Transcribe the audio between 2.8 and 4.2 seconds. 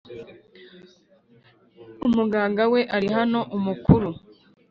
ari hanoumukuru